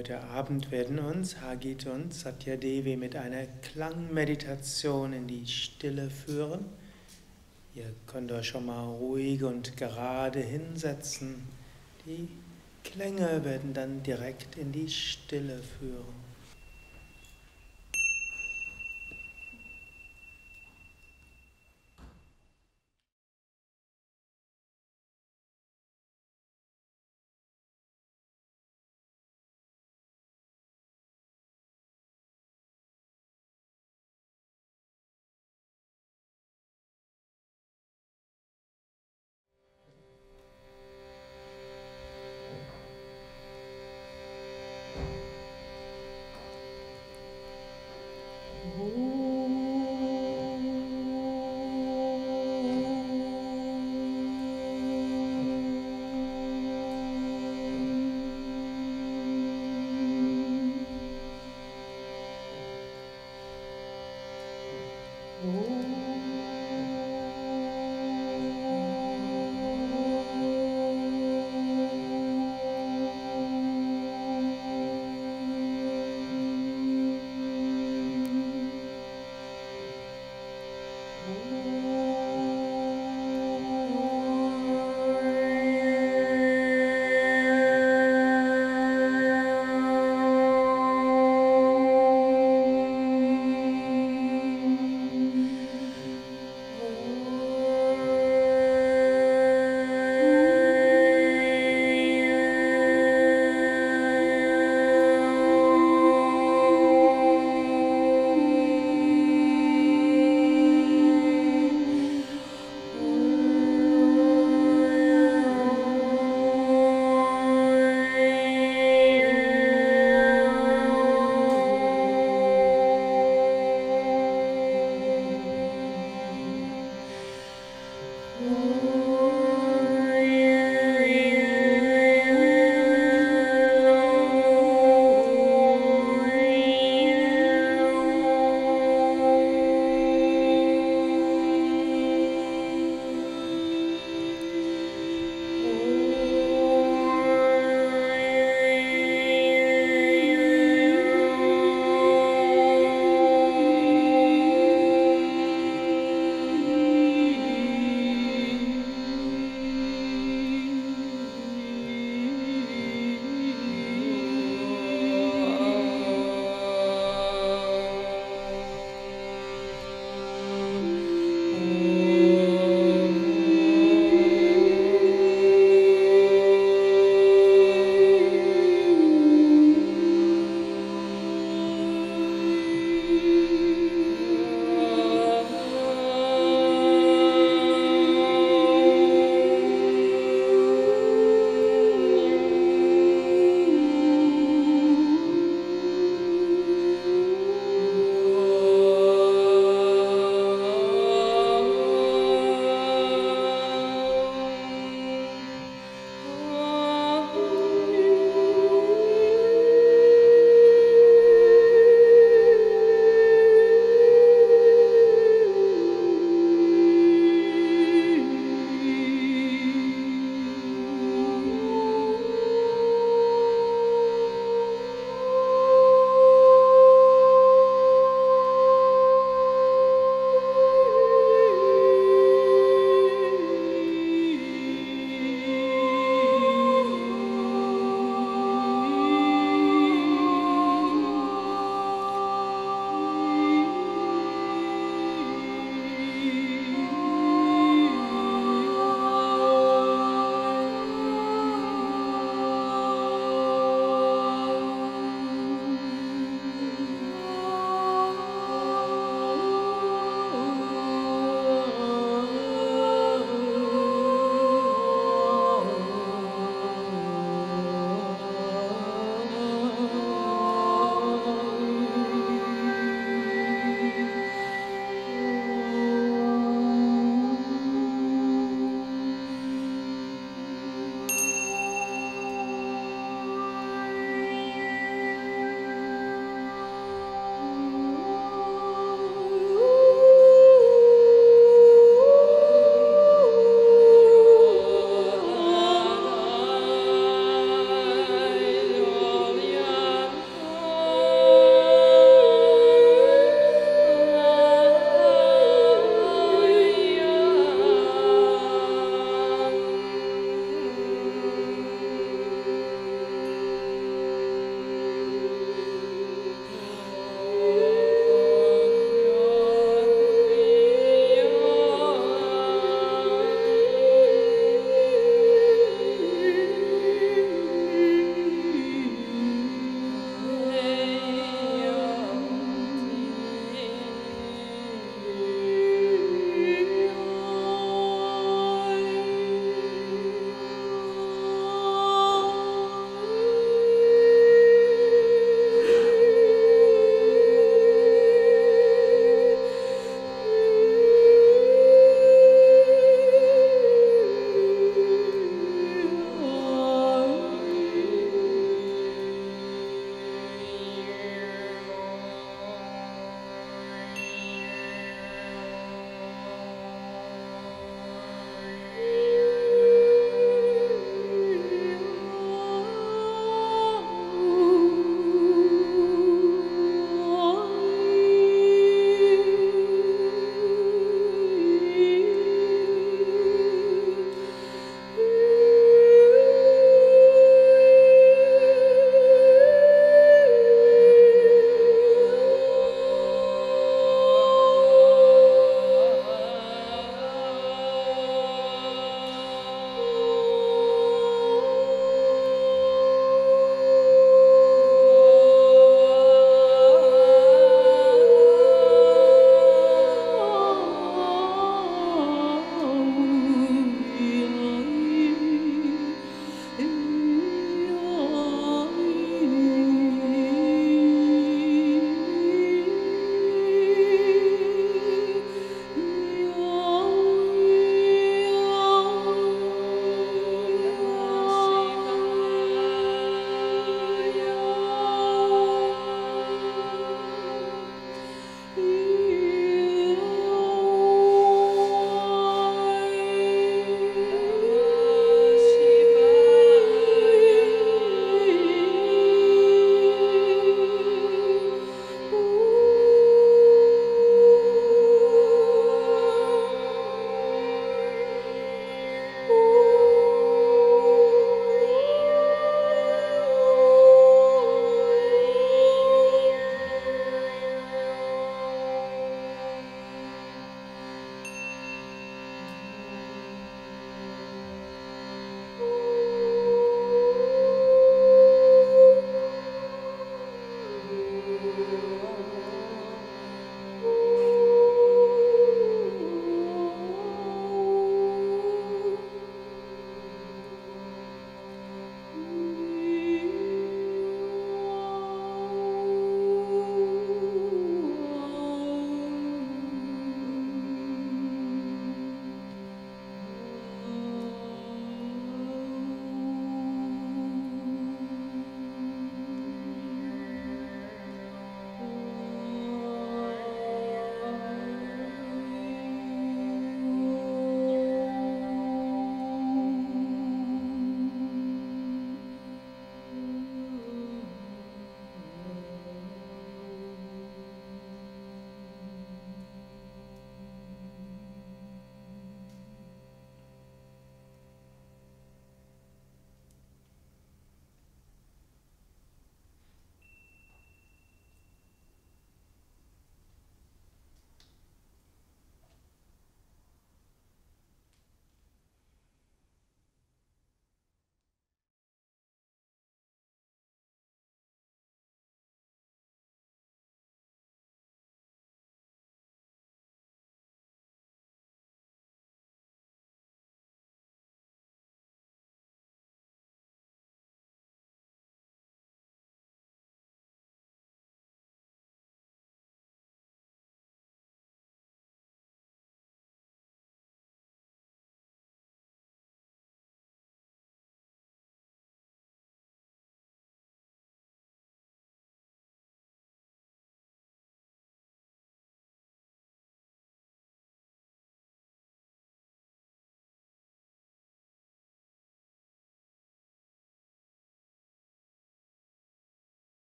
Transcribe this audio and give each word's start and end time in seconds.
Heute 0.00 0.22
Abend 0.22 0.70
werden 0.70 0.98
uns 0.98 1.42
Hagit 1.42 1.84
und 1.84 2.14
Satyadevi 2.14 2.96
mit 2.96 3.16
einer 3.16 3.44
Klangmeditation 3.60 5.12
in 5.12 5.26
die 5.26 5.46
Stille 5.46 6.08
führen. 6.08 6.64
Ihr 7.74 7.92
könnt 8.06 8.32
euch 8.32 8.46
schon 8.46 8.64
mal 8.64 8.82
ruhig 8.82 9.44
und 9.44 9.76
gerade 9.76 10.40
hinsetzen. 10.40 11.46
Die 12.06 12.28
Klänge 12.82 13.44
werden 13.44 13.74
dann 13.74 14.02
direkt 14.02 14.56
in 14.56 14.72
die 14.72 14.88
Stille 14.88 15.60
führen. 15.78 16.29